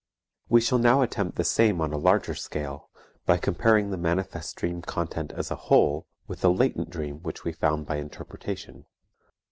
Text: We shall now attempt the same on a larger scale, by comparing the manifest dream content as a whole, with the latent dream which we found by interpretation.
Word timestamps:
We 0.49 0.61
shall 0.61 0.79
now 0.79 1.03
attempt 1.03 1.35
the 1.35 1.43
same 1.43 1.79
on 1.79 1.93
a 1.93 1.97
larger 1.99 2.33
scale, 2.33 2.89
by 3.27 3.37
comparing 3.37 3.91
the 3.91 3.97
manifest 3.99 4.55
dream 4.55 4.81
content 4.81 5.31
as 5.31 5.51
a 5.51 5.55
whole, 5.69 6.07
with 6.27 6.41
the 6.41 6.49
latent 6.51 6.89
dream 6.89 7.19
which 7.21 7.43
we 7.43 7.51
found 7.53 7.85
by 7.85 7.97
interpretation. 7.97 8.87